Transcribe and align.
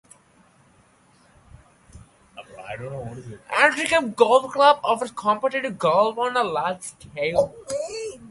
Altrincham 3.51 4.15
Golf 4.15 4.51
Club 4.51 4.79
offers 4.83 5.11
competitive 5.11 5.77
golf 5.77 6.17
on 6.17 6.35
a 6.35 6.43
large 6.43 6.81
scale. 6.81 7.53